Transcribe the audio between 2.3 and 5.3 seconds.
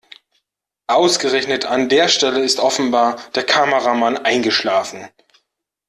ist offenbar der Kameramann eingeschlafen.